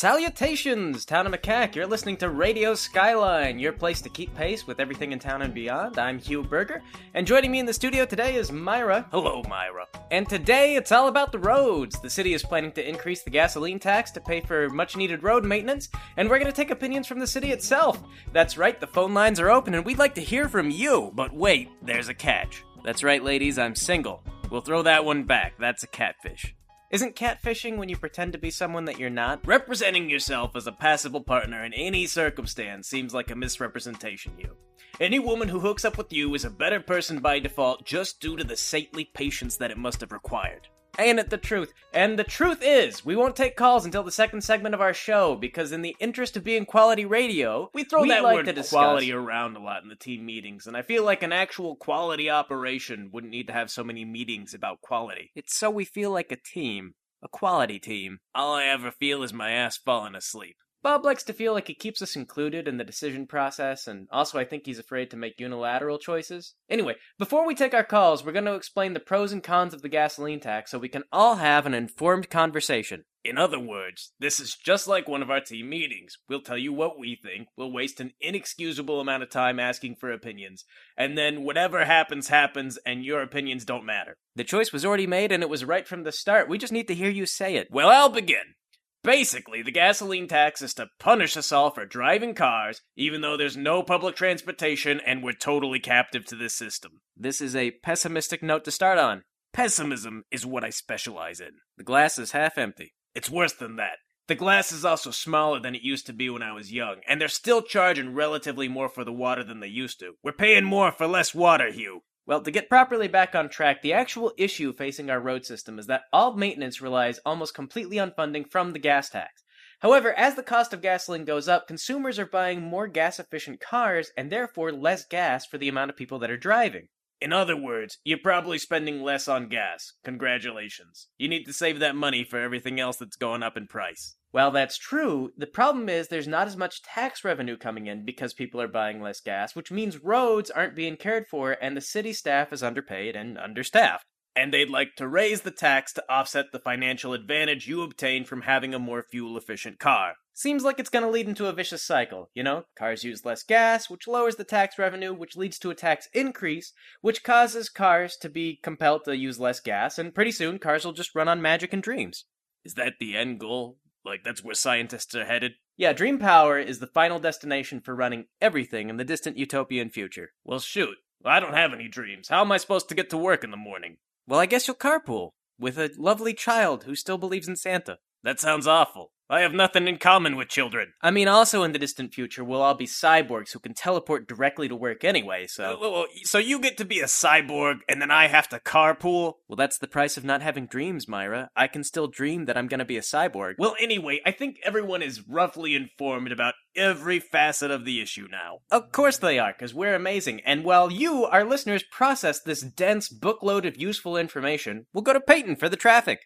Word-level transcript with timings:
Salutations, 0.00 1.04
Town 1.04 1.26
of 1.26 1.32
Macaque. 1.34 1.74
You're 1.74 1.86
listening 1.86 2.16
to 2.16 2.30
Radio 2.30 2.74
Skyline, 2.74 3.58
your 3.58 3.74
place 3.74 4.00
to 4.00 4.08
keep 4.08 4.34
pace 4.34 4.66
with 4.66 4.80
everything 4.80 5.12
in 5.12 5.18
town 5.18 5.42
and 5.42 5.52
beyond. 5.52 5.98
I'm 5.98 6.18
Hugh 6.18 6.42
Berger, 6.42 6.80
and 7.12 7.26
joining 7.26 7.52
me 7.52 7.58
in 7.58 7.66
the 7.66 7.74
studio 7.74 8.06
today 8.06 8.36
is 8.36 8.50
Myra. 8.50 9.06
Hello, 9.10 9.42
Myra. 9.46 9.86
And 10.10 10.26
today 10.26 10.76
it's 10.76 10.90
all 10.90 11.08
about 11.08 11.32
the 11.32 11.38
roads. 11.38 12.00
The 12.00 12.08
city 12.08 12.32
is 12.32 12.42
planning 12.42 12.72
to 12.72 12.88
increase 12.88 13.22
the 13.22 13.28
gasoline 13.28 13.78
tax 13.78 14.10
to 14.12 14.22
pay 14.22 14.40
for 14.40 14.70
much 14.70 14.96
needed 14.96 15.22
road 15.22 15.44
maintenance, 15.44 15.90
and 16.16 16.30
we're 16.30 16.38
going 16.38 16.50
to 16.50 16.56
take 16.56 16.70
opinions 16.70 17.06
from 17.06 17.18
the 17.18 17.26
city 17.26 17.52
itself. 17.52 18.02
That's 18.32 18.56
right, 18.56 18.80
the 18.80 18.86
phone 18.86 19.12
lines 19.12 19.38
are 19.38 19.50
open, 19.50 19.74
and 19.74 19.84
we'd 19.84 19.98
like 19.98 20.14
to 20.14 20.22
hear 20.22 20.48
from 20.48 20.70
you. 20.70 21.12
But 21.14 21.34
wait, 21.34 21.68
there's 21.82 22.08
a 22.08 22.14
catch. 22.14 22.64
That's 22.82 23.04
right, 23.04 23.22
ladies, 23.22 23.58
I'm 23.58 23.76
single. 23.76 24.24
We'll 24.50 24.62
throw 24.62 24.80
that 24.80 25.04
one 25.04 25.24
back. 25.24 25.58
That's 25.58 25.82
a 25.82 25.88
catfish. 25.88 26.54
Isn't 26.90 27.14
catfishing 27.14 27.76
when 27.76 27.88
you 27.88 27.96
pretend 27.96 28.32
to 28.32 28.38
be 28.38 28.50
someone 28.50 28.84
that 28.86 28.98
you're 28.98 29.10
not? 29.10 29.46
Representing 29.46 30.10
yourself 30.10 30.56
as 30.56 30.66
a 30.66 30.72
passable 30.72 31.20
partner 31.20 31.64
in 31.64 31.72
any 31.72 32.04
circumstance 32.04 32.88
seems 32.88 33.14
like 33.14 33.30
a 33.30 33.36
misrepresentation, 33.36 34.32
you. 34.36 34.56
Any 34.98 35.20
woman 35.20 35.48
who 35.48 35.60
hooks 35.60 35.84
up 35.84 35.96
with 35.96 36.12
you 36.12 36.34
is 36.34 36.44
a 36.44 36.50
better 36.50 36.80
person 36.80 37.20
by 37.20 37.38
default 37.38 37.86
just 37.86 38.20
due 38.20 38.36
to 38.36 38.42
the 38.42 38.56
saintly 38.56 39.04
patience 39.04 39.56
that 39.58 39.70
it 39.70 39.78
must 39.78 40.00
have 40.00 40.10
required. 40.10 40.66
Ain't 40.98 41.18
it 41.18 41.30
the 41.30 41.38
truth? 41.38 41.72
And 41.94 42.18
the 42.18 42.24
truth 42.24 42.58
is, 42.62 43.04
we 43.04 43.16
won't 43.16 43.36
take 43.36 43.56
calls 43.56 43.84
until 43.84 44.02
the 44.02 44.10
second 44.12 44.42
segment 44.42 44.74
of 44.74 44.80
our 44.80 44.92
show 44.92 45.34
because, 45.36 45.72
in 45.72 45.82
the 45.82 45.96
interest 45.98 46.36
of 46.36 46.44
being 46.44 46.66
quality 46.66 47.04
radio, 47.04 47.70
We 47.72 47.84
throw 47.84 48.02
we 48.02 48.08
that 48.08 48.22
like 48.22 48.34
word 48.36 48.46
to 48.46 48.52
discuss. 48.52 48.70
quality 48.70 49.12
around 49.12 49.56
a 49.56 49.60
lot 49.62 49.82
in 49.82 49.88
the 49.88 49.96
team 49.96 50.26
meetings, 50.26 50.66
and 50.66 50.76
I 50.76 50.82
feel 50.82 51.04
like 51.04 51.22
an 51.22 51.32
actual 51.32 51.76
quality 51.76 52.28
operation 52.28 53.10
wouldn't 53.12 53.30
need 53.32 53.46
to 53.46 53.52
have 53.52 53.70
so 53.70 53.82
many 53.84 54.04
meetings 54.04 54.52
about 54.52 54.80
quality. 54.80 55.30
It's 55.34 55.56
so 55.56 55.70
we 55.70 55.84
feel 55.84 56.10
like 56.10 56.32
a 56.32 56.36
team, 56.36 56.94
a 57.22 57.28
quality 57.28 57.78
team. 57.78 58.18
All 58.34 58.54
I 58.54 58.64
ever 58.64 58.90
feel 58.90 59.22
is 59.22 59.32
my 59.32 59.52
ass 59.52 59.76
falling 59.78 60.14
asleep. 60.14 60.56
Bob 60.82 61.04
likes 61.04 61.22
to 61.24 61.34
feel 61.34 61.52
like 61.52 61.66
he 61.66 61.74
keeps 61.74 62.00
us 62.00 62.16
included 62.16 62.66
in 62.66 62.78
the 62.78 62.84
decision 62.84 63.26
process, 63.26 63.86
and 63.86 64.08
also 64.10 64.38
I 64.38 64.44
think 64.44 64.64
he's 64.64 64.78
afraid 64.78 65.10
to 65.10 65.16
make 65.16 65.38
unilateral 65.38 65.98
choices. 65.98 66.54
Anyway, 66.70 66.94
before 67.18 67.46
we 67.46 67.54
take 67.54 67.74
our 67.74 67.84
calls, 67.84 68.24
we're 68.24 68.32
going 68.32 68.46
to 68.46 68.54
explain 68.54 68.94
the 68.94 69.00
pros 69.00 69.30
and 69.30 69.42
cons 69.42 69.74
of 69.74 69.82
the 69.82 69.90
gasoline 69.90 70.40
tax 70.40 70.70
so 70.70 70.78
we 70.78 70.88
can 70.88 71.04
all 71.12 71.36
have 71.36 71.66
an 71.66 71.74
informed 71.74 72.30
conversation. 72.30 73.04
In 73.22 73.36
other 73.36 73.60
words, 73.60 74.12
this 74.18 74.40
is 74.40 74.56
just 74.56 74.88
like 74.88 75.06
one 75.06 75.20
of 75.20 75.30
our 75.30 75.40
team 75.40 75.68
meetings. 75.68 76.16
We'll 76.26 76.40
tell 76.40 76.56
you 76.56 76.72
what 76.72 76.98
we 76.98 77.18
think, 77.22 77.48
we'll 77.54 77.70
waste 77.70 78.00
an 78.00 78.12
inexcusable 78.18 79.00
amount 79.00 79.22
of 79.22 79.28
time 79.28 79.60
asking 79.60 79.96
for 79.96 80.10
opinions, 80.10 80.64
and 80.96 81.18
then 81.18 81.42
whatever 81.42 81.84
happens, 81.84 82.28
happens, 82.28 82.78
and 82.86 83.04
your 83.04 83.20
opinions 83.20 83.66
don't 83.66 83.84
matter. 83.84 84.16
The 84.36 84.44
choice 84.44 84.72
was 84.72 84.86
already 84.86 85.06
made 85.06 85.32
and 85.32 85.42
it 85.42 85.50
was 85.50 85.66
right 85.66 85.86
from 85.86 86.04
the 86.04 86.12
start. 86.12 86.48
We 86.48 86.56
just 86.56 86.72
need 86.72 86.88
to 86.88 86.94
hear 86.94 87.10
you 87.10 87.26
say 87.26 87.56
it. 87.56 87.68
Well, 87.70 87.90
I'll 87.90 88.08
begin. 88.08 88.54
Basically, 89.02 89.62
the 89.62 89.70
gasoline 89.70 90.28
tax 90.28 90.60
is 90.60 90.74
to 90.74 90.88
punish 90.98 91.36
us 91.36 91.52
all 91.52 91.70
for 91.70 91.86
driving 91.86 92.34
cars, 92.34 92.82
even 92.96 93.22
though 93.22 93.36
there's 93.36 93.56
no 93.56 93.82
public 93.82 94.14
transportation 94.14 95.00
and 95.06 95.22
we're 95.22 95.32
totally 95.32 95.78
captive 95.78 96.26
to 96.26 96.36
this 96.36 96.54
system. 96.54 97.00
This 97.16 97.40
is 97.40 97.56
a 97.56 97.72
pessimistic 97.82 98.42
note 98.42 98.64
to 98.64 98.70
start 98.70 98.98
on. 98.98 99.22
Pessimism 99.54 100.24
is 100.30 100.44
what 100.44 100.64
I 100.64 100.70
specialize 100.70 101.40
in. 101.40 101.52
The 101.78 101.84
glass 101.84 102.18
is 102.18 102.32
half 102.32 102.58
empty. 102.58 102.94
It's 103.14 103.30
worse 103.30 103.54
than 103.54 103.76
that. 103.76 103.96
The 104.28 104.34
glass 104.36 104.70
is 104.70 104.84
also 104.84 105.10
smaller 105.10 105.58
than 105.58 105.74
it 105.74 105.82
used 105.82 106.06
to 106.06 106.12
be 106.12 106.30
when 106.30 106.42
I 106.42 106.52
was 106.52 106.70
young, 106.70 106.96
and 107.08 107.20
they're 107.20 107.26
still 107.26 107.62
charging 107.62 108.14
relatively 108.14 108.68
more 108.68 108.88
for 108.88 109.02
the 109.02 109.12
water 109.12 109.42
than 109.42 109.58
they 109.58 109.66
used 109.66 109.98
to. 110.00 110.12
We're 110.22 110.32
paying 110.32 110.64
more 110.64 110.92
for 110.92 111.08
less 111.08 111.34
water, 111.34 111.72
Hugh. 111.72 112.02
Well, 112.30 112.42
to 112.42 112.52
get 112.52 112.68
properly 112.68 113.08
back 113.08 113.34
on 113.34 113.48
track, 113.48 113.82
the 113.82 113.92
actual 113.92 114.32
issue 114.36 114.72
facing 114.72 115.10
our 115.10 115.18
road 115.18 115.44
system 115.44 115.80
is 115.80 115.88
that 115.88 116.02
all 116.12 116.36
maintenance 116.36 116.80
relies 116.80 117.18
almost 117.26 117.56
completely 117.56 117.98
on 117.98 118.12
funding 118.12 118.44
from 118.44 118.72
the 118.72 118.78
gas 118.78 119.10
tax. 119.10 119.42
However, 119.80 120.16
as 120.16 120.36
the 120.36 120.44
cost 120.44 120.72
of 120.72 120.80
gasoline 120.80 121.24
goes 121.24 121.48
up, 121.48 121.66
consumers 121.66 122.20
are 122.20 122.26
buying 122.26 122.62
more 122.62 122.86
gas 122.86 123.18
efficient 123.18 123.58
cars 123.58 124.12
and 124.16 124.30
therefore 124.30 124.70
less 124.70 125.04
gas 125.04 125.44
for 125.44 125.58
the 125.58 125.68
amount 125.68 125.90
of 125.90 125.96
people 125.96 126.20
that 126.20 126.30
are 126.30 126.36
driving. 126.36 126.86
In 127.20 127.32
other 127.32 127.56
words, 127.56 127.98
you're 128.04 128.18
probably 128.22 128.58
spending 128.58 129.02
less 129.02 129.26
on 129.26 129.48
gas. 129.48 129.94
Congratulations. 130.04 131.08
You 131.18 131.26
need 131.26 131.46
to 131.46 131.52
save 131.52 131.80
that 131.80 131.96
money 131.96 132.22
for 132.22 132.38
everything 132.38 132.78
else 132.78 132.98
that's 132.98 133.16
going 133.16 133.42
up 133.42 133.56
in 133.56 133.66
price. 133.66 134.14
While 134.32 134.52
that's 134.52 134.78
true, 134.78 135.32
the 135.36 135.46
problem 135.46 135.88
is 135.88 136.06
there's 136.06 136.28
not 136.28 136.46
as 136.46 136.56
much 136.56 136.82
tax 136.82 137.24
revenue 137.24 137.56
coming 137.56 137.88
in 137.88 138.04
because 138.04 138.32
people 138.32 138.60
are 138.60 138.68
buying 138.68 139.02
less 139.02 139.20
gas, 139.20 139.56
which 139.56 139.72
means 139.72 140.04
roads 140.04 140.50
aren't 140.50 140.76
being 140.76 140.96
cared 140.96 141.26
for 141.26 141.56
and 141.60 141.76
the 141.76 141.80
city 141.80 142.12
staff 142.12 142.52
is 142.52 142.62
underpaid 142.62 143.16
and 143.16 143.36
understaffed. 143.36 144.04
And 144.36 144.54
they'd 144.54 144.70
like 144.70 144.94
to 144.96 145.08
raise 145.08 145.40
the 145.40 145.50
tax 145.50 145.92
to 145.94 146.04
offset 146.08 146.46
the 146.52 146.60
financial 146.60 147.12
advantage 147.12 147.66
you 147.66 147.82
obtain 147.82 148.24
from 148.24 148.42
having 148.42 148.72
a 148.72 148.78
more 148.78 149.02
fuel 149.02 149.36
efficient 149.36 149.80
car. 149.80 150.14
Seems 150.32 150.62
like 150.62 150.78
it's 150.78 150.88
going 150.88 151.04
to 151.04 151.10
lead 151.10 151.26
into 151.26 151.48
a 151.48 151.52
vicious 151.52 151.82
cycle, 151.82 152.30
you 152.32 152.44
know? 152.44 152.62
Cars 152.78 153.02
use 153.02 153.24
less 153.24 153.42
gas, 153.42 153.90
which 153.90 154.06
lowers 154.06 154.36
the 154.36 154.44
tax 154.44 154.78
revenue, 154.78 155.12
which 155.12 155.36
leads 155.36 155.58
to 155.58 155.70
a 155.70 155.74
tax 155.74 156.08
increase, 156.14 156.72
which 157.00 157.24
causes 157.24 157.68
cars 157.68 158.16
to 158.18 158.28
be 158.28 158.60
compelled 158.62 159.04
to 159.04 159.16
use 159.16 159.40
less 159.40 159.58
gas, 159.58 159.98
and 159.98 160.14
pretty 160.14 160.30
soon 160.30 160.60
cars 160.60 160.84
will 160.84 160.92
just 160.92 161.16
run 161.16 161.26
on 161.26 161.42
magic 161.42 161.72
and 161.72 161.82
dreams. 161.82 162.26
Is 162.64 162.74
that 162.74 162.94
the 163.00 163.16
end 163.16 163.40
goal? 163.40 163.78
Like, 164.04 164.24
that's 164.24 164.42
where 164.42 164.54
scientists 164.54 165.14
are 165.14 165.24
headed? 165.24 165.52
Yeah, 165.76 165.92
Dream 165.92 166.18
Power 166.18 166.58
is 166.58 166.78
the 166.78 166.86
final 166.86 167.18
destination 167.18 167.80
for 167.80 167.94
running 167.94 168.26
everything 168.40 168.90
in 168.90 168.96
the 168.96 169.04
distant 169.04 169.36
utopian 169.36 169.90
future. 169.90 170.30
Well, 170.44 170.60
shoot. 170.60 170.96
I 171.24 171.40
don't 171.40 171.54
have 171.54 171.72
any 171.72 171.88
dreams. 171.88 172.28
How 172.28 172.40
am 172.40 172.52
I 172.52 172.56
supposed 172.56 172.88
to 172.88 172.94
get 172.94 173.10
to 173.10 173.18
work 173.18 173.44
in 173.44 173.50
the 173.50 173.56
morning? 173.56 173.98
Well, 174.26 174.40
I 174.40 174.46
guess 174.46 174.66
you'll 174.66 174.76
carpool 174.76 175.30
with 175.58 175.78
a 175.78 175.90
lovely 175.98 176.32
child 176.32 176.84
who 176.84 176.94
still 176.94 177.18
believes 177.18 177.48
in 177.48 177.56
Santa. 177.56 177.98
That 178.22 178.40
sounds 178.40 178.66
awful. 178.66 179.12
I 179.30 179.42
have 179.42 179.52
nothing 179.52 179.86
in 179.86 179.98
common 179.98 180.34
with 180.34 180.48
children. 180.48 180.92
I 181.00 181.12
mean, 181.12 181.28
also 181.28 181.62
in 181.62 181.70
the 181.70 181.78
distant 181.78 182.12
future, 182.12 182.42
we'll 182.42 182.62
all 182.62 182.74
be 182.74 182.88
cyborgs 182.88 183.52
who 183.52 183.60
can 183.60 183.74
teleport 183.74 184.26
directly 184.26 184.66
to 184.66 184.74
work 184.74 185.04
anyway, 185.04 185.46
so. 185.46 185.78
Well, 185.80 185.92
well, 185.92 186.06
So 186.24 186.38
you 186.38 186.58
get 186.58 186.76
to 186.78 186.84
be 186.84 186.98
a 186.98 187.04
cyborg, 187.04 187.76
and 187.88 188.02
then 188.02 188.10
I 188.10 188.26
have 188.26 188.48
to 188.48 188.58
carpool? 188.58 189.34
Well, 189.46 189.54
that's 189.54 189.78
the 189.78 189.86
price 189.86 190.16
of 190.16 190.24
not 190.24 190.42
having 190.42 190.66
dreams, 190.66 191.06
Myra. 191.06 191.50
I 191.54 191.68
can 191.68 191.84
still 191.84 192.08
dream 192.08 192.46
that 192.46 192.56
I'm 192.56 192.66
gonna 192.66 192.84
be 192.84 192.96
a 192.96 193.02
cyborg. 193.02 193.54
Well, 193.56 193.76
anyway, 193.78 194.20
I 194.26 194.32
think 194.32 194.56
everyone 194.64 195.00
is 195.00 195.28
roughly 195.28 195.76
informed 195.76 196.32
about 196.32 196.54
every 196.74 197.20
facet 197.20 197.70
of 197.70 197.84
the 197.84 198.00
issue 198.00 198.26
now. 198.28 198.58
Of 198.72 198.90
course 198.90 199.18
they 199.18 199.38
are, 199.38 199.52
because 199.52 199.72
we're 199.72 199.94
amazing. 199.94 200.40
And 200.40 200.64
while 200.64 200.90
you, 200.90 201.24
our 201.24 201.44
listeners, 201.44 201.84
process 201.92 202.40
this 202.40 202.62
dense 202.62 203.08
bookload 203.08 203.64
of 203.64 203.80
useful 203.80 204.16
information, 204.16 204.86
we'll 204.92 205.02
go 205.02 205.12
to 205.12 205.20
Peyton 205.20 205.54
for 205.54 205.68
the 205.68 205.76
traffic. 205.76 206.22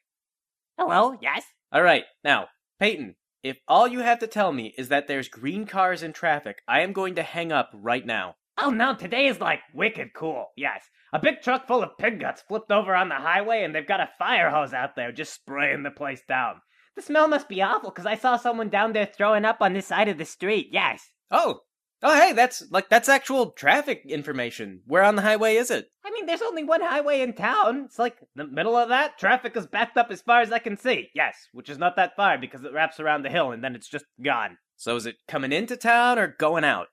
Hello, 0.79 1.19
yes? 1.21 1.45
All 1.71 1.83
right, 1.83 2.05
now, 2.23 2.47
Peyton, 2.81 3.15
if 3.43 3.59
all 3.69 3.87
you 3.87 4.01
have 4.01 4.19
to 4.19 4.27
tell 4.27 4.53
me 4.53 4.75
is 4.77 4.89
that 4.89 5.07
there's 5.07 5.29
green 5.29 5.65
cars 5.65 6.03
in 6.03 6.13
traffic, 6.13 6.63
I 6.67 6.81
am 6.81 6.93
going 6.93 7.15
to 7.15 7.23
hang 7.23 7.53
up 7.53 7.71
right 7.73 8.05
now. 8.05 8.37
Oh 8.59 8.71
no, 8.71 8.95
today 8.95 9.27
is 9.27 9.41
like 9.41 9.61
wicked 9.73 10.11
cool, 10.15 10.47
yes. 10.57 10.83
A 11.13 11.21
big 11.21 11.41
truck 11.41 11.67
full 11.67 11.83
of 11.83 11.97
pig 11.99 12.21
guts 12.21 12.43
flipped 12.43 12.73
over 12.73 12.95
on 12.95 13.09
the 13.09 13.15
highway 13.15 13.63
and 13.63 13.75
they've 13.75 13.87
got 13.87 14.01
a 14.01 14.11
fire 14.19 14.51
hose 14.51 14.73
out 14.73 14.97
there 14.97 15.13
just 15.13 15.35
spraying 15.35 15.85
the 15.85 15.91
place 15.91 16.23
down. 16.27 16.61
The 16.97 17.03
smell 17.03 17.29
must 17.29 17.49
be 17.49 17.63
awful 17.63 17.91
because 17.91 18.07
I 18.07 18.17
saw 18.17 18.37
someone 18.37 18.71
down 18.71 18.93
there 18.93 19.07
throwing 19.07 19.45
up 19.45 19.59
on 19.61 19.73
this 19.73 19.87
side 19.87 20.09
of 20.09 20.19
the 20.19 20.25
street, 20.25 20.69
yes. 20.73 21.11
Oh, 21.31 21.61
oh, 22.05 22.15
hey, 22.15 22.33
that's 22.33 22.63
like 22.71 22.89
that's 22.89 23.09
actual 23.09 23.51
traffic 23.51 24.03
information. 24.07 24.83
Where 24.87 25.03
on 25.03 25.17
the 25.17 25.23
highway 25.23 25.57
is 25.57 25.71
it? 25.71 25.87
I 26.05 26.11
mean, 26.11 26.27
there's 26.27 26.43
only 26.43 26.63
one 26.63 26.83
highway 26.83 27.23
in 27.23 27.33
town. 27.33 27.85
It's 27.87 27.99
like 27.99 28.19
the 28.37 28.47
middle 28.47 28.77
of 28.77 28.91
that. 28.91 29.19
Traffic 29.19 29.57
is 29.57 29.67
backed 29.67 29.97
up 29.97 30.09
as 30.11 30.23
far 30.23 30.41
as 30.43 30.53
I 30.53 30.59
can 30.59 30.77
see. 30.77 31.09
Yes, 31.15 31.35
which 31.53 31.69
is 31.69 31.79
not 31.79 31.97
that 31.97 32.15
far 32.15 32.39
because 32.39 32.63
it 32.63 32.73
wraps 32.73 33.01
around 33.01 33.23
the 33.23 33.31
hill 33.31 33.51
and 33.51 33.65
then 33.65 33.75
it's 33.75 33.89
just 33.89 34.05
gone. 34.23 34.59
So 34.77 34.95
is 34.97 35.07
it 35.07 35.17
coming 35.27 35.53
into 35.53 35.77
town 35.77 36.19
or 36.19 36.37
going 36.39 36.65
out? 36.65 36.89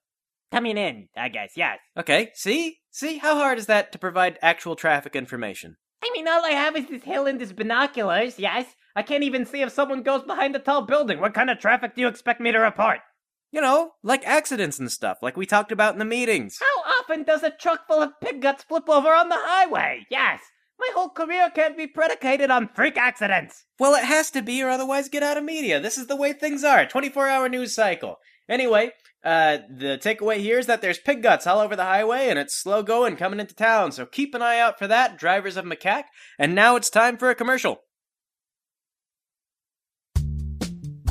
Coming 0.51 0.77
in, 0.77 1.07
I 1.15 1.29
guess, 1.29 1.53
yes. 1.55 1.79
Okay, 1.97 2.31
see, 2.33 2.79
see, 2.89 3.19
how 3.19 3.35
hard 3.35 3.57
is 3.57 3.67
that 3.67 3.93
to 3.93 3.99
provide 3.99 4.37
actual 4.41 4.75
traffic 4.75 5.15
information? 5.15 5.77
I 6.03 6.09
mean, 6.13 6.27
all 6.27 6.43
I 6.43 6.49
have 6.49 6.75
is 6.75 6.87
this 6.87 7.03
hill 7.03 7.25
and 7.25 7.39
these 7.39 7.53
binoculars, 7.53 8.37
yes. 8.37 8.65
I 8.95 9.01
can't 9.03 9.23
even 9.23 9.45
see 9.45 9.61
if 9.61 9.71
someone 9.71 10.03
goes 10.03 10.23
behind 10.23 10.55
a 10.55 10.59
tall 10.59 10.81
building. 10.81 11.21
What 11.21 11.33
kind 11.33 11.49
of 11.49 11.59
traffic 11.59 11.95
do 11.95 12.01
you 12.01 12.07
expect 12.07 12.41
me 12.41 12.51
to 12.51 12.59
report? 12.59 12.99
You 13.51 13.59
know, 13.59 13.91
like 14.01 14.25
accidents 14.25 14.79
and 14.79 14.89
stuff, 14.89 15.17
like 15.21 15.35
we 15.35 15.45
talked 15.45 15.73
about 15.73 15.93
in 15.93 15.99
the 15.99 16.05
meetings. 16.05 16.57
How 16.59 16.93
often 16.99 17.23
does 17.23 17.43
a 17.43 17.51
truck 17.51 17.85
full 17.85 18.01
of 18.01 18.19
pig 18.21 18.41
guts 18.41 18.63
flip 18.63 18.89
over 18.89 19.13
on 19.13 19.27
the 19.27 19.37
highway? 19.37 20.05
Yes. 20.09 20.39
My 20.79 20.89
whole 20.95 21.09
career 21.09 21.51
can't 21.53 21.77
be 21.77 21.85
predicated 21.85 22.49
on 22.49 22.69
freak 22.73 22.97
accidents. 22.97 23.65
Well, 23.77 23.93
it 23.93 24.05
has 24.05 24.31
to 24.31 24.41
be, 24.41 24.63
or 24.63 24.69
otherwise 24.69 25.09
get 25.09 25.21
out 25.21 25.37
of 25.37 25.43
media. 25.43 25.79
This 25.79 25.97
is 25.97 26.07
the 26.07 26.15
way 26.15 26.33
things 26.33 26.63
are. 26.63 26.85
24 26.85 27.27
hour 27.27 27.49
news 27.49 27.75
cycle. 27.75 28.17
Anyway, 28.49 28.91
uh, 29.23 29.59
the 29.69 29.99
takeaway 30.01 30.37
here 30.37 30.57
is 30.57 30.65
that 30.65 30.81
there's 30.81 30.97
pig 30.97 31.21
guts 31.21 31.45
all 31.45 31.59
over 31.59 31.75
the 31.75 31.83
highway 31.83 32.29
and 32.29 32.39
it's 32.39 32.55
slow 32.55 32.81
going 32.81 33.15
coming 33.15 33.39
into 33.39 33.53
town, 33.53 33.91
so 33.91 34.05
keep 34.05 34.33
an 34.33 34.41
eye 34.41 34.59
out 34.59 34.79
for 34.79 34.87
that, 34.87 35.17
drivers 35.19 35.57
of 35.57 35.65
Macaque. 35.65 36.05
And 36.39 36.55
now 36.55 36.75
it's 36.75 36.89
time 36.89 37.17
for 37.17 37.29
a 37.29 37.35
commercial. 37.35 37.81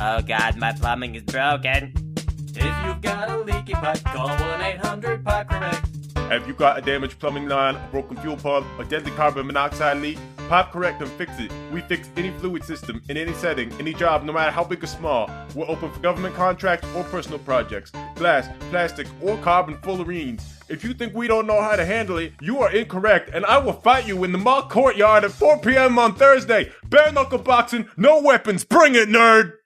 Oh 0.00 0.22
god, 0.22 0.56
my 0.56 0.72
plumbing 0.72 1.14
is 1.14 1.22
broken. 1.22 2.09
If 2.56 2.86
you've 2.86 3.00
got 3.00 3.30
a 3.30 3.38
leaky 3.38 3.74
pipe, 3.74 4.02
call 4.04 4.28
1 4.28 4.60
800 4.60 5.24
Pipe 5.24 5.48
Correct. 5.48 5.86
Have 6.16 6.46
you 6.46 6.54
got 6.54 6.78
a 6.78 6.80
damaged 6.80 7.18
plumbing 7.18 7.48
line, 7.48 7.76
a 7.76 7.88
broken 7.90 8.16
fuel 8.18 8.36
pump, 8.36 8.66
a 8.78 8.84
deadly 8.84 9.10
carbon 9.12 9.46
monoxide 9.46 9.98
leak? 9.98 10.18
Pop 10.48 10.72
Correct 10.72 11.00
and 11.00 11.10
fix 11.12 11.32
it. 11.38 11.52
We 11.72 11.80
fix 11.82 12.08
any 12.16 12.30
fluid 12.30 12.64
system 12.64 13.02
in 13.08 13.16
any 13.16 13.32
setting, 13.34 13.72
any 13.80 13.94
job, 13.94 14.24
no 14.24 14.32
matter 14.32 14.50
how 14.50 14.64
big 14.64 14.82
or 14.82 14.86
small. 14.88 15.30
We're 15.54 15.68
open 15.68 15.90
for 15.90 16.00
government 16.00 16.34
contracts 16.34 16.88
or 16.96 17.04
personal 17.04 17.38
projects. 17.40 17.92
Glass, 18.16 18.48
plastic, 18.70 19.06
or 19.20 19.36
carbon 19.38 19.76
fullerenes. 19.76 20.42
If 20.68 20.84
you 20.84 20.94
think 20.94 21.14
we 21.14 21.28
don't 21.28 21.46
know 21.46 21.60
how 21.60 21.76
to 21.76 21.84
handle 21.84 22.18
it, 22.18 22.32
you 22.40 22.58
are 22.58 22.70
incorrect, 22.72 23.30
and 23.32 23.44
I 23.46 23.58
will 23.58 23.72
fight 23.72 24.06
you 24.06 24.22
in 24.24 24.32
the 24.32 24.38
mall 24.38 24.68
courtyard 24.68 25.24
at 25.24 25.32
4 25.32 25.58
p.m. 25.58 25.98
on 25.98 26.14
Thursday. 26.14 26.70
Bare 26.84 27.12
knuckle 27.12 27.38
boxing, 27.38 27.88
no 27.96 28.20
weapons. 28.20 28.64
Bring 28.64 28.94
it, 28.94 29.08
nerd! 29.08 29.59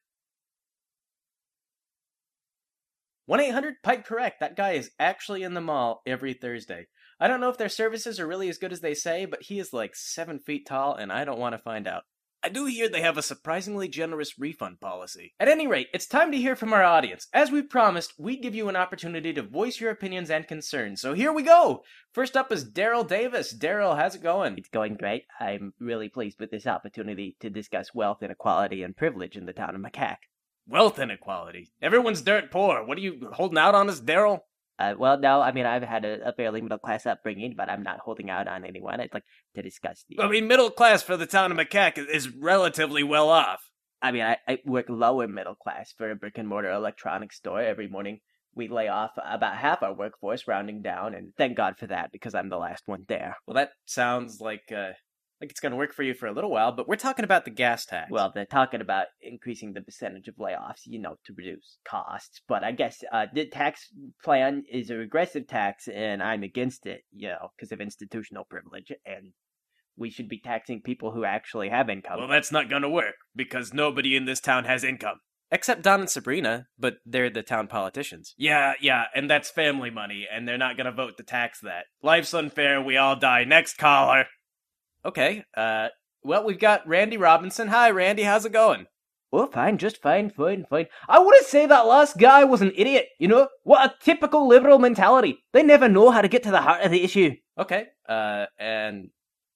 1 3.27 3.41
800 3.41 3.83
Pipe 3.83 4.05
Correct. 4.05 4.41
That 4.41 4.57
guy 4.57 4.73
is 4.73 4.91
actually 4.99 5.43
in 5.43 5.55
the 5.55 5.61
mall 5.63 6.03
every 6.07 6.35
Thursday. 6.35 6.89
I 7.19 7.27
don't 7.27 7.41
know 7.41 7.49
if 7.49 7.57
their 7.57 7.71
services 7.71 8.21
are 8.21 8.27
really 8.27 8.51
as 8.51 8.59
good 8.59 8.73
as 8.73 8.81
they 8.81 8.93
say, 8.93 9.25
but 9.25 9.43
he 9.43 9.59
is 9.59 9.73
like 9.73 9.97
seven 9.97 10.39
feet 10.39 10.67
tall, 10.67 10.95
and 10.95 11.11
I 11.11 11.25
don't 11.25 11.39
want 11.39 11.55
to 11.55 11.59
find 11.59 11.89
out. 11.89 12.03
I 12.43 12.51
do 12.51 12.67
hear 12.67 12.91
they 12.91 13.01
have 13.01 13.17
a 13.17 13.23
surprisingly 13.23 13.89
generous 13.89 14.39
refund 14.39 14.79
policy. 14.79 15.33
At 15.41 15.49
any 15.49 15.67
rate, 15.67 15.89
it's 15.95 16.07
time 16.07 16.31
to 16.33 16.37
hear 16.37 16.55
from 16.55 16.75
our 16.75 16.83
audience. 16.83 17.27
As 17.33 17.51
we 17.51 17.63
promised, 17.63 18.13
we'd 18.19 18.43
give 18.43 18.55
you 18.55 18.69
an 18.69 18.77
opportunity 18.77 19.33
to 19.33 19.43
voice 19.43 19.81
your 19.81 19.91
opinions 19.91 20.29
and 20.29 20.47
concerns. 20.47 21.01
So 21.01 21.15
here 21.15 21.33
we 21.33 21.43
go. 21.43 21.83
First 22.13 22.37
up 22.37 22.53
is 22.53 22.71
Daryl 22.71 23.09
Davis. 23.09 23.57
Daryl, 23.57 23.97
how's 23.97 24.17
it 24.17 24.23
going? 24.23 24.59
It's 24.59 24.69
going 24.69 24.97
great. 24.97 25.25
I'm 25.41 25.73
really 25.81 26.11
pleased 26.11 26.39
with 26.39 26.51
this 26.51 26.67
opportunity 26.67 27.39
to 27.41 27.49
discuss 27.49 27.95
wealth 27.95 28.23
inequality 28.23 28.83
and 28.83 28.95
privilege 28.95 29.39
in 29.39 29.47
the 29.47 29.55
town 29.55 29.75
of 29.75 29.81
Macaque. 29.81 30.19
Wealth 30.67 30.99
inequality. 30.99 31.71
Everyone's 31.83 32.23
dirt 32.23 32.51
poor. 32.51 32.85
What 32.85 32.99
are 32.99 33.03
you 33.03 33.29
holding 33.33 33.59
out 33.59 33.75
on 33.75 33.89
us, 33.89 34.01
Daryl? 34.01 34.41
Uh, 34.79 34.95
well, 34.99 35.19
no, 35.19 35.41
I 35.41 35.53
mean, 35.53 35.67
I've 35.67 35.83
had 35.83 36.05
a, 36.05 36.29
a 36.29 36.33
fairly 36.33 36.61
middle 36.61 36.79
class 36.79 37.07
upbringing, 37.07 37.55
but 37.57 37.71
I'm 37.71 37.83
not 37.83 38.01
holding 38.01 38.29
out 38.29 38.49
on 38.49 38.65
anyone. 38.65 39.01
I'd 39.01 39.15
like 39.15 39.25
to 39.55 39.63
discuss 39.63 40.05
the. 40.09 40.21
I 40.21 40.29
mean, 40.29 40.49
middle 40.49 40.71
class 40.71 41.03
for 41.03 41.17
the 41.17 41.27
town 41.27 41.53
of 41.53 41.59
Macaque 41.59 41.99
is 42.09 42.35
relatively 42.35 43.03
well 43.03 43.29
off. 43.29 43.71
I 44.03 44.11
mean, 44.11 44.23
I, 44.23 44.37
I 44.49 44.59
work 44.65 44.87
lower 44.89 45.29
middle 45.29 45.55
class 45.55 45.95
for 45.97 46.11
a 46.11 46.17
brick 46.17 46.39
and 46.39 46.49
mortar 46.49 46.73
electronics 46.73 47.37
store. 47.37 47.61
Every 47.61 47.89
morning 47.89 48.21
we 48.55 48.69
lay 48.69 48.89
off 48.89 49.13
about 49.17 49.57
half 49.57 49.83
our 49.83 49.95
workforce, 49.95 50.49
rounding 50.49 50.83
down, 50.83 51.15
and 51.15 51.33
thank 51.37 51.57
God 51.57 51.77
for 51.79 51.87
that 51.87 52.11
because 52.13 52.35
I'm 52.35 52.49
the 52.49 52.59
last 52.59 52.83
one 52.87 53.05
there. 53.09 53.37
Well, 53.47 53.55
that 53.55 53.71
sounds 53.87 54.41
like 54.41 54.73
uh, 54.75 54.93
like 55.45 55.51
it's 55.51 55.61
going 55.61 55.73
to 55.73 55.77
work 55.77 55.93
for 55.93 56.03
you 56.03 56.15
for 56.15 56.27
a 56.27 56.33
little 56.33 56.51
while, 56.51 56.73
but 56.73 56.89
we're 56.89 56.97
talking 56.97 57.25
about 57.25 57.45
the 57.45 57.51
gas 57.51 57.85
tax. 57.85 58.11
Well, 58.11 58.33
they're 58.35 58.47
talking 58.47 58.81
about 58.81 59.07
increasing 59.21 59.75
the 59.75 59.83
percentage 59.83 60.27
of 60.27 60.37
layoffs, 60.37 60.87
you 60.87 60.99
know, 60.99 61.17
to 61.27 61.35
reduce 61.37 61.77
costs. 61.87 62.41
But 62.49 62.65
I 62.65 62.73
guess 62.73 63.05
uh, 63.13 63.27
the 63.33 63.47
tax 63.47 63.91
plan 64.25 64.65
is 64.73 64.89
a 64.89 64.97
regressive 64.97 65.47
tax, 65.47 65.87
and 65.87 66.23
I'm 66.23 66.43
against 66.43 66.87
it, 66.87 67.03
you 67.13 67.29
know, 67.29 67.51
because 67.57 67.73
of 67.73 67.81
institutional 67.83 68.45
privilege, 68.49 68.91
and 69.05 69.33
we 69.99 70.09
should 70.09 70.29
be 70.29 70.41
taxing 70.41 70.81
people 70.81 71.13
who 71.13 71.25
actually 71.25 71.69
have 71.69 71.91
income. 71.91 72.19
Well, 72.19 72.29
that's 72.29 72.51
not 72.51 72.71
going 72.71 72.83
to 72.83 72.89
work 72.89 73.17
because 73.37 73.75
nobody 73.75 74.17
in 74.17 74.25
this 74.25 74.41
town 74.41 74.65
has 74.65 74.83
income. 74.83 75.21
Except 75.53 75.83
Don 75.83 76.01
and 76.01 76.11
Sabrina, 76.11 76.67
but 76.79 76.95
they're 77.05 77.31
the 77.31 77.43
town 77.43 77.69
politicians. 77.69 78.35
Yeah, 78.37 78.73
yeah, 78.81 79.05
and 79.15 79.31
that's 79.31 79.51
family 79.51 79.91
money, 79.91 80.27
and 80.33 80.49
they're 80.49 80.59
not 80.59 80.77
going 80.77 80.87
to 80.87 80.93
vote 80.93 81.17
to 81.19 81.23
tax 81.23 81.61
that. 81.61 81.85
Life's 82.03 82.35
unfair, 82.35 82.83
we 82.83 82.97
all 82.97 83.15
die. 83.15 83.45
Next 83.45 83.77
caller. 83.77 84.25
Okay, 85.07 85.45
uh, 85.55 85.89
well, 86.23 86.45
we've 86.45 86.59
got 86.59 86.89
Randy 86.89 87.19
Robinson. 87.19 87.69
Hi, 87.69 87.91
Randy, 87.91 88.23
how's 88.23 88.47
it 88.47 88.53
going? 88.53 88.87
Oh, 89.31 89.47
fine, 89.47 89.77
just 89.77 90.01
fine, 90.01 90.31
fine, 90.31 90.65
fine. 90.71 90.87
I 91.09 91.19
wouldn't 91.19 91.45
say 91.45 91.67
that 91.67 91.87
last 91.87 92.17
guy 92.17 92.45
was 92.45 92.63
an 92.63 92.73
idiot, 92.75 93.09
you 93.19 93.29
know? 93.29 93.49
What 93.65 93.85
a 93.85 93.95
typical 94.03 94.49
liberal 94.49 94.79
mentality. 94.79 95.45
They 95.53 95.63
never 95.63 95.91
know 95.91 96.11
how 96.11 96.23
to 96.23 96.29
get 96.29 96.45
to 96.45 96.51
the 96.51 96.63
heart 96.63 96.83
of 96.83 96.91
the 96.91 97.03
issue. 97.03 97.33
Okay, 97.59 97.89
uh, 98.09 98.47
and 98.59 99.11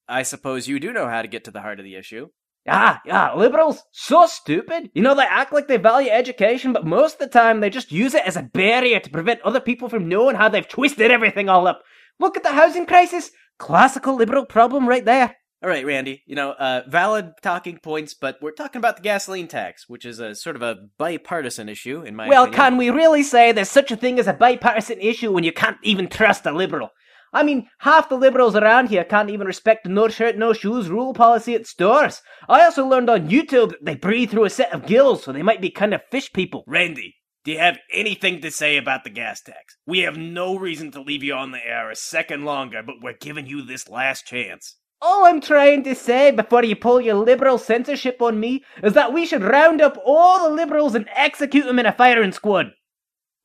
I 0.06 0.23
suppose 0.25 0.69
you 0.69 0.79
do 0.81 0.93
know 0.93 1.09
how 1.09 1.23
to 1.23 1.29
get 1.29 1.45
to 1.45 1.50
the 1.50 1.62
heart 1.62 1.79
of 1.79 1.85
the 1.85 1.97
issue. 1.97 2.29
Ah, 2.69 3.00
yeah, 3.06 3.33
liberals, 3.35 3.83
so 3.93 4.27
stupid. 4.27 4.91
You 4.93 5.00
know, 5.00 5.15
they 5.15 5.23
act 5.23 5.55
like 5.55 5.69
they 5.69 5.79
value 5.79 6.11
education, 6.11 6.75
but 6.75 6.85
most 6.85 7.15
of 7.15 7.21
the 7.21 7.29
time 7.29 7.61
they 7.61 7.71
just 7.71 7.91
use 7.91 8.12
it 8.12 8.27
as 8.27 8.37
a 8.37 8.43
barrier 8.43 9.00
to 9.00 9.11
prevent 9.11 9.41
other 9.41 9.61
people 9.61 9.89
from 9.89 10.09
knowing 10.09 10.37
how 10.37 10.50
they've 10.50 10.69
twisted 10.69 11.11
everything 11.11 11.49
all 11.49 11.67
up. 11.67 11.83
Look 12.21 12.37
at 12.37 12.43
the 12.43 12.53
housing 12.53 12.85
crisis. 12.85 13.31
Classical 13.58 14.14
liberal 14.14 14.46
problem 14.46 14.88
right 14.88 15.05
there. 15.05 15.37
All 15.62 15.69
right, 15.69 15.84
Randy. 15.84 16.22
You 16.26 16.37
know, 16.37 16.52
uh, 16.52 16.82
valid 16.87 17.32
talking 17.43 17.78
points, 17.78 18.14
but 18.14 18.38
we're 18.40 18.52
talking 18.52 18.78
about 18.78 18.96
the 18.96 19.02
gasoline 19.02 19.49
tax, 19.49 19.88
which 19.88 20.05
is 20.05 20.20
a 20.20 20.37
sort 20.37 20.55
of 20.55 20.62
a 20.62 20.76
bipartisan 20.99 21.69
issue, 21.69 22.02
in 22.02 22.14
my 22.14 22.28
well, 22.28 22.44
opinion. 22.44 22.56
can 22.56 22.76
we 22.76 22.90
really 22.90 23.25
say 23.25 23.50
there's 23.50 23.69
such 23.69 23.90
a 23.90 23.96
thing 23.96 24.20
as 24.20 24.28
a 24.28 24.32
bipartisan 24.32 25.00
issue 25.00 25.32
when 25.32 25.43
you 25.43 25.52
can't 25.52 25.78
even 25.82 26.08
trust 26.08 26.46
a 26.46 26.52
liberal? 26.52 26.90
I 27.32 27.43
mean, 27.43 27.69
half 27.81 28.08
the 28.08 28.16
liberals 28.16 28.55
around 28.55 28.88
here 28.88 29.05
can't 29.05 29.31
even 29.31 29.46
respect 29.46 29.84
the 29.84 29.90
no 29.90 30.08
shirt, 30.08 30.38
no 30.38 30.52
shoes 30.52 30.88
rule 30.88 31.12
policy 31.12 31.54
at 31.54 31.66
stores. 31.66 32.22
I 32.49 32.64
also 32.64 32.87
learned 32.87 33.11
on 33.11 33.28
YouTube 33.28 33.70
that 33.70 33.84
they 33.84 33.96
breathe 33.96 34.31
through 34.31 34.44
a 34.44 34.50
set 34.50 34.72
of 34.72 34.87
gills, 34.87 35.25
so 35.25 35.32
they 35.32 35.43
might 35.43 35.61
be 35.61 35.70
kind 35.70 35.93
of 35.93 36.00
fish 36.11 36.32
people. 36.32 36.64
Randy, 36.66 37.16
do 37.49 37.55
you 37.55 37.61
have 37.61 37.79
anything 37.91 38.43
to 38.43 38.50
say 38.50 38.77
about 38.77 39.05
the 39.05 39.11
gas 39.11 39.41
tax? 39.41 39.79
We 39.87 40.00
have 40.00 40.19
no 40.19 40.59
reason 40.59 40.91
to 40.91 41.00
leave 41.00 41.23
you 41.23 41.33
on 41.33 41.50
the 41.50 41.67
air 41.67 41.91
a 41.91 41.97
second 41.97 42.45
longer, 42.45 42.83
but 42.83 42.97
we're 43.03 43.17
giving 43.19 43.47
you 43.47 43.62
this 43.62 43.89
last 43.89 44.27
chance. 44.27 44.77
All 45.00 45.25
I'm 45.25 45.41
trying 45.41 45.83
to 45.85 45.95
say 45.95 46.31
before 46.31 46.62
you 46.62 46.77
pull 46.77 47.00
your 47.00 47.15
liberal 47.15 47.56
censorship 47.56 48.21
on 48.21 48.39
me 48.39 48.65
is 48.83 48.93
that 48.93 49.15
we 49.15 49.25
should 49.25 49.43
round 49.43 49.81
up 49.81 49.97
all 50.05 50.47
the 50.47 50.55
liberals 50.55 50.95
and 50.95 51.09
execute 51.17 51.65
them 51.65 51.79
in 51.79 51.87
a 51.87 51.93
firing 51.93 52.33
squad. 52.33 52.73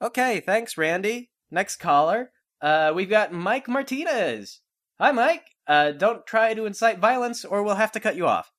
Okay, 0.01 0.41
thanks, 0.41 0.77
Randy. 0.77 1.31
Next 1.49 1.77
caller. 1.77 2.31
Uh, 2.61 2.91
we've 2.93 3.09
got 3.09 3.31
Mike 3.31 3.69
Martinez. 3.69 4.59
Hi, 4.99 5.13
Mike. 5.13 5.45
Uh, 5.65 5.91
don't 5.91 6.27
try 6.27 6.53
to 6.53 6.65
incite 6.65 6.99
violence 6.99 7.45
or 7.45 7.63
we'll 7.63 7.75
have 7.75 7.93
to 7.93 8.01
cut 8.01 8.17
you 8.17 8.27
off. 8.27 8.51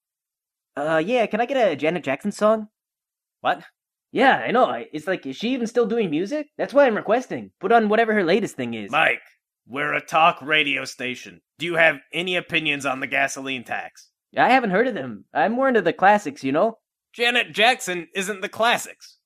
Uh, 0.74 1.02
yeah, 1.04 1.26
can 1.26 1.42
I 1.42 1.44
get 1.44 1.58
a 1.58 1.76
Janet 1.76 2.02
Jackson 2.02 2.32
song? 2.32 2.68
What? 3.42 3.62
Yeah, 4.14 4.36
I 4.36 4.52
know. 4.52 4.70
It's 4.92 5.08
like, 5.08 5.26
is 5.26 5.34
she 5.36 5.54
even 5.54 5.66
still 5.66 5.86
doing 5.86 6.08
music? 6.08 6.46
That's 6.56 6.72
why 6.72 6.86
I'm 6.86 6.94
requesting. 6.94 7.50
Put 7.60 7.72
on 7.72 7.88
whatever 7.88 8.14
her 8.14 8.22
latest 8.22 8.54
thing 8.54 8.72
is. 8.72 8.92
Mike, 8.92 9.18
we're 9.66 9.92
a 9.92 10.00
talk 10.00 10.40
radio 10.40 10.84
station. 10.84 11.40
Do 11.58 11.66
you 11.66 11.74
have 11.74 11.96
any 12.12 12.36
opinions 12.36 12.86
on 12.86 13.00
the 13.00 13.08
gasoline 13.08 13.64
tax? 13.64 14.10
I 14.36 14.50
haven't 14.50 14.70
heard 14.70 14.86
of 14.86 14.94
them. 14.94 15.24
I'm 15.34 15.50
more 15.50 15.66
into 15.66 15.82
the 15.82 15.92
classics, 15.92 16.44
you 16.44 16.52
know? 16.52 16.78
Janet 17.12 17.52
Jackson 17.52 18.06
isn't 18.14 18.40
the 18.40 18.48
classics. 18.48 19.18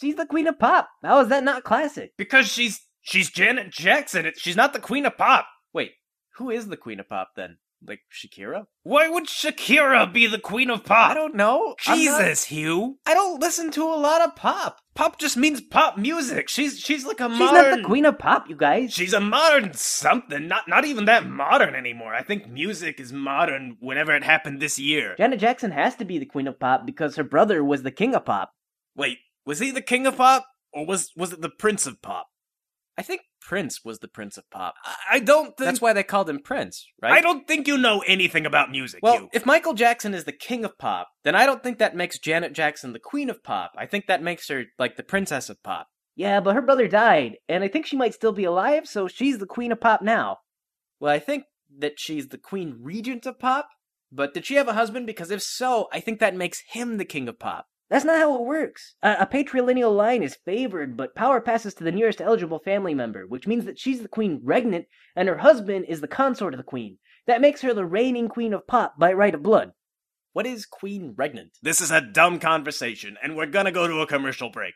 She's 0.00 0.16
the 0.16 0.24
queen 0.24 0.46
of 0.46 0.58
pop. 0.58 0.88
How 1.02 1.20
is 1.20 1.28
that 1.28 1.44
not 1.44 1.62
classic? 1.62 2.12
Because 2.16 2.48
she's 2.48 2.80
she's 3.02 3.30
Janet 3.30 3.70
Jackson. 3.70 4.32
She's 4.38 4.56
not 4.56 4.72
the 4.72 4.80
queen 4.80 5.04
of 5.04 5.18
pop. 5.18 5.46
Wait, 5.74 5.92
who 6.36 6.48
is 6.50 6.68
the 6.68 6.78
queen 6.78 7.00
of 7.00 7.08
pop 7.08 7.32
then? 7.36 7.58
Like 7.86 8.00
Shakira? 8.12 8.66
Why 8.84 9.08
would 9.08 9.26
Shakira 9.26 10.12
be 10.12 10.26
the 10.26 10.38
queen 10.38 10.70
of 10.70 10.84
pop? 10.84 11.10
I 11.10 11.14
don't 11.14 11.34
know. 11.34 11.74
I'm 11.86 12.04
not- 12.04 12.18
Jesus, 12.20 12.44
Hugh. 12.44 12.98
I 13.06 13.14
don't 13.14 13.40
listen 13.40 13.70
to 13.72 13.82
a 13.84 13.96
lot 13.96 14.20
of 14.22 14.36
pop. 14.36 14.78
Pop 14.94 15.18
just 15.18 15.36
means 15.36 15.60
pop 15.60 15.98
music. 15.98 16.48
She's 16.48 16.78
she's 16.78 17.04
like 17.04 17.20
a 17.20 17.28
She's 17.28 17.38
modern. 17.38 17.56
She's 17.64 17.70
not 17.70 17.76
the 17.78 17.82
queen 17.84 18.04
of 18.04 18.18
pop, 18.18 18.48
you 18.48 18.56
guys. 18.56 18.92
She's 18.92 19.12
a 19.12 19.20
modern 19.20 19.72
something. 19.74 20.46
Not 20.46 20.68
not 20.68 20.84
even 20.84 21.06
that 21.06 21.26
modern 21.26 21.74
anymore. 21.74 22.14
I 22.14 22.22
think 22.22 22.48
music 22.48 23.00
is 23.00 23.12
modern 23.12 23.76
whenever 23.80 24.14
it 24.14 24.22
happened 24.22 24.60
this 24.60 24.78
year. 24.78 25.14
Janet 25.16 25.40
Jackson 25.40 25.70
has 25.72 25.96
to 25.96 26.04
be 26.04 26.18
the 26.18 26.26
queen 26.26 26.46
of 26.46 26.60
pop 26.60 26.86
because 26.86 27.16
her 27.16 27.24
brother 27.24 27.64
was 27.64 27.82
the 27.82 27.90
king 27.90 28.14
of 28.14 28.24
pop. 28.26 28.52
Wait, 28.94 29.18
was 29.46 29.58
he 29.58 29.70
the 29.70 29.80
king 29.82 30.06
of 30.06 30.16
pop 30.18 30.46
or 30.72 30.84
was 30.86 31.10
was 31.16 31.32
it 31.32 31.40
the 31.40 31.48
prince 31.50 31.86
of 31.86 32.00
pop? 32.02 32.26
I 32.98 33.02
think 33.02 33.22
Prince 33.40 33.84
was 33.84 34.00
the 34.00 34.08
prince 34.08 34.36
of 34.36 34.48
pop. 34.50 34.74
I, 34.84 35.16
I 35.16 35.18
don't 35.18 35.56
think. 35.56 35.66
That's 35.66 35.80
why 35.80 35.92
they 35.92 36.02
called 36.02 36.28
him 36.28 36.40
Prince, 36.40 36.86
right? 37.00 37.12
I 37.12 37.20
don't 37.20 37.46
think 37.46 37.66
you 37.66 37.78
know 37.78 38.00
anything 38.06 38.44
about 38.44 38.70
music. 38.70 39.00
Well, 39.02 39.18
Hugh. 39.18 39.28
if 39.32 39.46
Michael 39.46 39.74
Jackson 39.74 40.14
is 40.14 40.24
the 40.24 40.32
king 40.32 40.64
of 40.64 40.76
pop, 40.78 41.08
then 41.24 41.34
I 41.34 41.46
don't 41.46 41.62
think 41.62 41.78
that 41.78 41.96
makes 41.96 42.18
Janet 42.18 42.52
Jackson 42.52 42.92
the 42.92 42.98
queen 42.98 43.30
of 43.30 43.42
pop. 43.42 43.72
I 43.78 43.86
think 43.86 44.06
that 44.06 44.22
makes 44.22 44.48
her 44.48 44.64
like 44.78 44.96
the 44.96 45.02
princess 45.02 45.48
of 45.48 45.62
pop. 45.62 45.88
Yeah, 46.14 46.40
but 46.40 46.54
her 46.54 46.62
brother 46.62 46.88
died, 46.88 47.36
and 47.48 47.64
I 47.64 47.68
think 47.68 47.86
she 47.86 47.96
might 47.96 48.14
still 48.14 48.32
be 48.32 48.44
alive, 48.44 48.86
so 48.86 49.08
she's 49.08 49.38
the 49.38 49.46
queen 49.46 49.72
of 49.72 49.80
pop 49.80 50.02
now. 50.02 50.38
Well, 51.00 51.12
I 51.12 51.18
think 51.18 51.44
that 51.78 51.98
she's 51.98 52.28
the 52.28 52.38
queen 52.38 52.76
regent 52.80 53.24
of 53.24 53.38
pop, 53.38 53.68
but 54.12 54.34
did 54.34 54.44
she 54.44 54.56
have 54.56 54.68
a 54.68 54.74
husband? 54.74 55.06
Because 55.06 55.30
if 55.30 55.40
so, 55.42 55.88
I 55.90 56.00
think 56.00 56.20
that 56.20 56.36
makes 56.36 56.62
him 56.68 56.98
the 56.98 57.06
king 57.06 57.28
of 57.28 57.38
pop. 57.38 57.66
That's 57.92 58.06
not 58.06 58.18
how 58.18 58.34
it 58.36 58.46
works. 58.46 58.94
A, 59.02 59.16
a 59.20 59.26
patrilineal 59.26 59.94
line 59.94 60.22
is 60.22 60.38
favored, 60.46 60.96
but 60.96 61.14
power 61.14 61.42
passes 61.42 61.74
to 61.74 61.84
the 61.84 61.92
nearest 61.92 62.22
eligible 62.22 62.58
family 62.58 62.94
member, 62.94 63.26
which 63.26 63.46
means 63.46 63.66
that 63.66 63.78
she's 63.78 64.00
the 64.00 64.08
queen 64.08 64.40
regnant, 64.42 64.86
and 65.14 65.28
her 65.28 65.36
husband 65.36 65.84
is 65.90 66.00
the 66.00 66.08
consort 66.08 66.54
of 66.54 66.58
the 66.58 66.64
queen. 66.64 66.96
That 67.26 67.42
makes 67.42 67.60
her 67.60 67.74
the 67.74 67.84
reigning 67.84 68.30
queen 68.30 68.54
of 68.54 68.66
pop 68.66 68.98
by 68.98 69.12
right 69.12 69.34
of 69.34 69.42
blood. 69.42 69.72
What 70.32 70.46
is 70.46 70.64
queen 70.64 71.12
regnant? 71.14 71.50
this 71.62 71.82
is 71.82 71.90
a 71.90 72.00
dumb 72.00 72.38
conversation, 72.38 73.18
and 73.22 73.36
we're 73.36 73.44
gonna 73.44 73.70
go 73.70 73.86
to 73.86 74.00
a 74.00 74.06
commercial 74.06 74.48
break. 74.48 74.72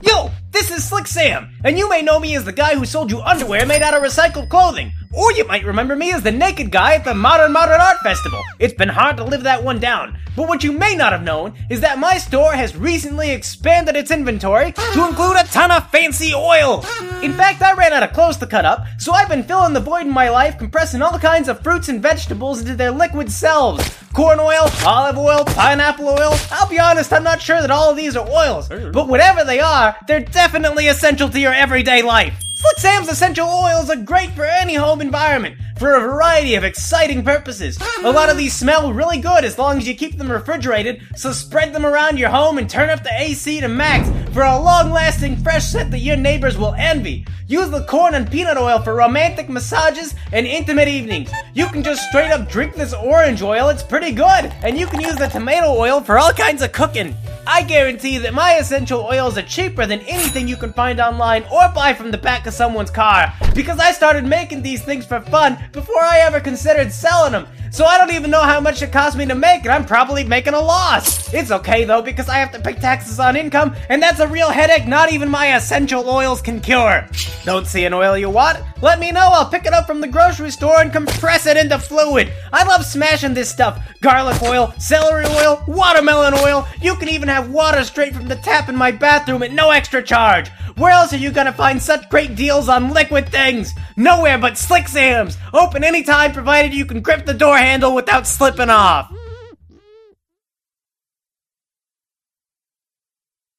Yo, 0.00 0.30
this 0.50 0.69
is 0.80 0.88
Slick 0.88 1.06
Sam, 1.06 1.52
and 1.62 1.76
you 1.76 1.90
may 1.90 2.00
know 2.00 2.18
me 2.18 2.34
as 2.36 2.44
the 2.44 2.52
guy 2.52 2.74
who 2.74 2.86
sold 2.86 3.10
you 3.10 3.20
underwear 3.20 3.66
made 3.66 3.82
out 3.82 3.92
of 3.92 4.02
recycled 4.02 4.48
clothing. 4.48 4.92
Or 5.12 5.30
you 5.32 5.46
might 5.46 5.66
remember 5.66 5.94
me 5.94 6.10
as 6.12 6.22
the 6.22 6.32
naked 6.32 6.70
guy 6.70 6.94
at 6.94 7.04
the 7.04 7.12
Modern 7.12 7.52
Modern 7.52 7.82
Art 7.82 7.98
Festival. 7.98 8.40
It's 8.58 8.72
been 8.72 8.88
hard 8.88 9.18
to 9.18 9.24
live 9.24 9.42
that 9.42 9.62
one 9.62 9.78
down. 9.78 10.16
But 10.36 10.48
what 10.48 10.64
you 10.64 10.72
may 10.72 10.94
not 10.94 11.12
have 11.12 11.22
known 11.22 11.52
is 11.68 11.80
that 11.80 11.98
my 11.98 12.16
store 12.16 12.52
has 12.54 12.76
recently 12.76 13.30
expanded 13.30 13.94
its 13.94 14.10
inventory 14.10 14.72
to 14.72 15.06
include 15.06 15.36
a 15.36 15.44
ton 15.48 15.70
of 15.70 15.90
fancy 15.90 16.32
oil. 16.32 16.82
In 17.22 17.34
fact, 17.34 17.60
I 17.60 17.74
ran 17.74 17.92
out 17.92 18.04
of 18.04 18.14
clothes 18.14 18.38
to 18.38 18.46
cut 18.46 18.64
up, 18.64 18.86
so 18.96 19.12
I've 19.12 19.28
been 19.28 19.42
filling 19.42 19.74
the 19.74 19.80
void 19.80 20.06
in 20.06 20.10
my 20.10 20.30
life, 20.30 20.56
compressing 20.56 21.02
all 21.02 21.18
kinds 21.18 21.50
of 21.50 21.62
fruits 21.62 21.90
and 21.90 22.00
vegetables 22.00 22.60
into 22.60 22.74
their 22.74 22.92
liquid 22.92 23.30
selves. 23.30 23.84
Corn 24.20 24.38
oil, 24.38 24.68
olive 24.84 25.16
oil, 25.16 25.46
pineapple 25.46 26.06
oil. 26.06 26.36
I'll 26.50 26.68
be 26.68 26.78
honest, 26.78 27.10
I'm 27.10 27.22
not 27.24 27.40
sure 27.40 27.62
that 27.62 27.70
all 27.70 27.88
of 27.88 27.96
these 27.96 28.16
are 28.16 28.28
oils, 28.28 28.68
but 28.68 29.08
whatever 29.08 29.44
they 29.44 29.60
are, 29.60 29.96
they're 30.06 30.20
definitely 30.20 30.88
essential 30.88 31.30
to 31.30 31.40
your 31.40 31.54
everyday 31.54 32.02
life. 32.02 32.34
Slick 32.54 32.76
Sam's 32.76 33.08
essential 33.08 33.48
oils 33.48 33.88
are 33.88 33.96
great 33.96 34.28
for 34.32 34.44
any 34.44 34.74
home 34.74 35.00
environment 35.00 35.56
for 35.80 35.94
a 35.94 36.00
variety 36.00 36.56
of 36.56 36.62
exciting 36.62 37.24
purposes. 37.24 37.78
A 38.04 38.12
lot 38.12 38.28
of 38.28 38.36
these 38.36 38.52
smell 38.52 38.92
really 38.92 39.18
good 39.18 39.46
as 39.46 39.56
long 39.58 39.78
as 39.78 39.88
you 39.88 39.94
keep 39.94 40.18
them 40.18 40.30
refrigerated, 40.30 41.00
so 41.16 41.32
spread 41.32 41.72
them 41.72 41.86
around 41.86 42.18
your 42.18 42.28
home 42.28 42.58
and 42.58 42.68
turn 42.68 42.90
up 42.90 43.02
the 43.02 43.18
AC 43.18 43.62
to 43.62 43.68
max 43.68 44.06
for 44.34 44.42
a 44.42 44.60
long 44.60 44.90
lasting 44.90 45.38
fresh 45.38 45.64
scent 45.64 45.90
that 45.92 46.00
your 46.00 46.18
neighbors 46.18 46.58
will 46.58 46.74
envy. 46.74 47.24
Use 47.46 47.70
the 47.70 47.84
corn 47.86 48.14
and 48.14 48.30
peanut 48.30 48.58
oil 48.58 48.78
for 48.82 48.94
romantic 48.94 49.48
massages 49.48 50.14
and 50.32 50.46
intimate 50.46 50.86
evenings. 50.86 51.30
You 51.54 51.66
can 51.68 51.82
just 51.82 52.06
straight 52.10 52.30
up 52.30 52.46
drink 52.50 52.74
this 52.74 52.92
orange 52.92 53.40
oil, 53.40 53.70
it's 53.70 53.82
pretty 53.82 54.12
good. 54.12 54.52
And 54.62 54.76
you 54.76 54.86
can 54.86 55.00
use 55.00 55.16
the 55.16 55.28
tomato 55.28 55.74
oil 55.74 56.02
for 56.02 56.18
all 56.18 56.32
kinds 56.32 56.60
of 56.60 56.72
cooking. 56.72 57.16
I 57.52 57.64
guarantee 57.64 58.18
that 58.18 58.32
my 58.32 58.58
essential 58.58 59.00
oils 59.00 59.36
are 59.36 59.42
cheaper 59.42 59.84
than 59.84 60.02
anything 60.02 60.46
you 60.46 60.56
can 60.56 60.72
find 60.72 61.00
online 61.00 61.42
or 61.52 61.68
buy 61.74 61.92
from 61.92 62.12
the 62.12 62.16
back 62.16 62.46
of 62.46 62.54
someone's 62.54 62.92
car 62.92 63.34
because 63.56 63.80
I 63.80 63.90
started 63.90 64.24
making 64.24 64.62
these 64.62 64.84
things 64.84 65.04
for 65.04 65.20
fun 65.20 65.58
before 65.72 66.00
I 66.00 66.20
ever 66.20 66.38
considered 66.38 66.92
selling 66.92 67.32
them. 67.32 67.48
So 67.72 67.84
I 67.84 67.98
don't 67.98 68.12
even 68.12 68.32
know 68.32 68.42
how 68.42 68.60
much 68.60 68.82
it 68.82 68.90
cost 68.90 69.16
me 69.16 69.24
to 69.26 69.34
make, 69.36 69.62
and 69.62 69.70
I'm 69.70 69.86
probably 69.86 70.24
making 70.24 70.54
a 70.54 70.60
loss. 70.60 71.32
It's 71.32 71.52
okay 71.52 71.84
though, 71.84 72.02
because 72.02 72.28
I 72.28 72.38
have 72.38 72.50
to 72.52 72.58
pay 72.58 72.72
taxes 72.72 73.20
on 73.20 73.36
income, 73.36 73.76
and 73.88 74.02
that's 74.02 74.18
a 74.18 74.26
real 74.26 74.50
headache 74.50 74.88
not 74.88 75.12
even 75.12 75.30
my 75.30 75.54
essential 75.54 76.08
oils 76.08 76.42
can 76.42 76.60
cure. 76.60 77.08
Don't 77.44 77.68
see 77.68 77.84
an 77.84 77.94
oil 77.94 78.18
you 78.18 78.28
want? 78.28 78.58
Let 78.82 78.98
me 78.98 79.12
know, 79.12 79.28
I'll 79.32 79.48
pick 79.48 79.66
it 79.66 79.72
up 79.72 79.86
from 79.86 80.00
the 80.00 80.08
grocery 80.08 80.50
store 80.50 80.80
and 80.80 80.92
compress 80.92 81.46
it 81.46 81.56
into 81.56 81.78
fluid. 81.78 82.32
I 82.52 82.64
love 82.64 82.84
smashing 82.84 83.34
this 83.34 83.50
stuff. 83.50 83.80
Garlic 84.00 84.42
oil, 84.42 84.74
celery 84.78 85.26
oil, 85.26 85.62
watermelon 85.68 86.34
oil. 86.34 86.66
You 86.82 86.96
can 86.96 87.08
even 87.08 87.28
have 87.28 87.50
water 87.50 87.84
straight 87.84 88.14
from 88.14 88.26
the 88.26 88.36
tap 88.36 88.68
in 88.68 88.74
my 88.74 88.90
bathroom 88.90 89.42
at 89.44 89.52
no 89.52 89.70
extra 89.70 90.02
charge. 90.02 90.50
Where 90.76 90.92
else 90.92 91.12
are 91.12 91.18
you 91.18 91.30
gonna 91.30 91.52
find 91.52 91.82
such 91.82 92.08
great 92.08 92.34
deals 92.34 92.68
on 92.68 92.94
liquid 92.94 93.28
things? 93.28 93.74
Nowhere 93.96 94.38
but 94.38 94.56
Slick 94.56 94.88
Sam's. 94.88 95.36
Open 95.52 95.84
anytime 95.84 96.32
provided 96.32 96.72
you 96.72 96.86
can 96.86 97.02
grip 97.02 97.26
the 97.26 97.34
door 97.34 97.58
handle 97.60 97.94
without 97.94 98.26
slipping 98.26 98.70
off. 98.70 99.12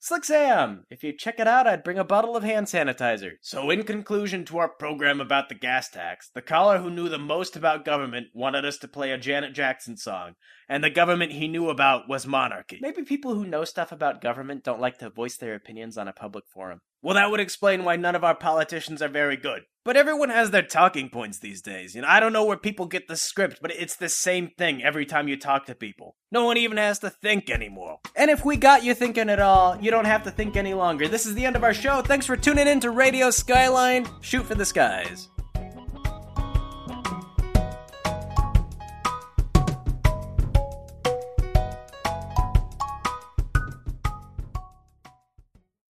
Slick 0.03 0.25
Sam! 0.25 0.85
If 0.89 1.03
you 1.03 1.15
check 1.15 1.39
it 1.39 1.47
out, 1.47 1.67
I'd 1.67 1.83
bring 1.83 1.99
a 1.99 2.03
bottle 2.03 2.35
of 2.35 2.43
hand 2.43 2.65
sanitizer. 2.65 3.33
So, 3.39 3.69
in 3.69 3.83
conclusion 3.83 4.45
to 4.45 4.57
our 4.57 4.67
program 4.67 5.21
about 5.21 5.47
the 5.47 5.55
gas 5.55 5.89
tax, 5.89 6.27
the 6.33 6.41
caller 6.41 6.79
who 6.79 6.89
knew 6.89 7.07
the 7.07 7.19
most 7.19 7.55
about 7.55 7.85
government 7.85 8.27
wanted 8.33 8.65
us 8.65 8.77
to 8.79 8.87
play 8.87 9.11
a 9.11 9.17
Janet 9.19 9.53
Jackson 9.53 9.95
song, 9.95 10.33
and 10.71 10.81
the 10.81 10.89
government 10.89 11.33
he 11.33 11.49
knew 11.49 11.69
about 11.69 12.07
was 12.07 12.25
monarchy. 12.25 12.79
Maybe 12.81 13.03
people 13.03 13.35
who 13.35 13.45
know 13.45 13.65
stuff 13.65 13.91
about 13.91 14.21
government 14.21 14.63
don't 14.63 14.79
like 14.79 14.99
to 14.99 15.09
voice 15.09 15.35
their 15.35 15.53
opinions 15.53 15.97
on 15.97 16.07
a 16.07 16.13
public 16.13 16.45
forum. 16.47 16.79
Well, 17.01 17.15
that 17.15 17.29
would 17.29 17.41
explain 17.41 17.83
why 17.83 17.97
none 17.97 18.15
of 18.15 18.23
our 18.23 18.35
politicians 18.35 19.01
are 19.01 19.09
very 19.09 19.35
good. 19.35 19.63
But 19.83 19.97
everyone 19.97 20.29
has 20.29 20.51
their 20.51 20.61
talking 20.61 21.09
points 21.09 21.39
these 21.39 21.61
days. 21.61 21.93
You 21.93 22.03
know, 22.03 22.07
I 22.07 22.21
don't 22.21 22.31
know 22.31 22.45
where 22.45 22.55
people 22.55 22.85
get 22.85 23.09
the 23.09 23.17
script, 23.17 23.59
but 23.61 23.71
it's 23.71 23.97
the 23.97 24.07
same 24.07 24.51
thing 24.57 24.81
every 24.81 25.05
time 25.05 25.27
you 25.27 25.35
talk 25.35 25.65
to 25.65 25.75
people. 25.75 26.15
No 26.31 26.45
one 26.45 26.55
even 26.55 26.77
has 26.77 26.99
to 26.99 27.09
think 27.09 27.49
anymore. 27.49 27.97
And 28.15 28.31
if 28.31 28.45
we 28.45 28.55
got 28.55 28.85
you 28.85 28.93
thinking 28.93 29.29
at 29.29 29.41
all, 29.41 29.77
you 29.81 29.91
don't 29.91 30.05
have 30.05 30.23
to 30.23 30.31
think 30.31 30.55
any 30.55 30.73
longer. 30.73 31.09
This 31.09 31.25
is 31.25 31.35
the 31.35 31.45
end 31.45 31.57
of 31.57 31.65
our 31.65 31.73
show. 31.73 32.01
Thanks 32.01 32.25
for 32.25 32.37
tuning 32.37 32.67
in 32.67 32.79
to 32.79 32.91
Radio 32.91 33.29
Skyline. 33.29 34.07
Shoot 34.21 34.45
for 34.45 34.55
the 34.55 34.65
skies. 34.65 35.27